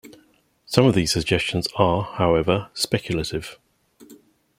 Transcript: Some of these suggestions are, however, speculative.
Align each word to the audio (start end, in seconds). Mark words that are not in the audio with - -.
Some 0.65 0.87
of 0.87 0.95
these 0.95 1.11
suggestions 1.11 1.67
are, 1.75 2.01
however, 2.01 2.71
speculative. 2.73 3.59